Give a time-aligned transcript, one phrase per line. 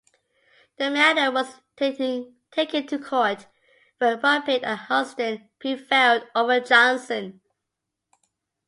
[0.77, 2.35] The matter was taken
[2.87, 3.45] to court,
[3.99, 7.39] where Ruppert and Huston prevailed over Johnson.